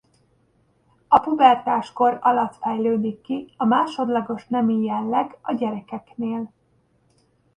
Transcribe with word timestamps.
A 1.07 1.19
pubertáskor 1.19 2.17
alatt 2.21 2.55
fejlődik 2.55 3.21
ki 3.21 3.53
a 3.57 3.65
másodlagos 3.65 4.47
nemi 4.47 4.83
jelleg 4.83 5.37
a 5.41 5.53
gyerekeknél. 5.53 6.51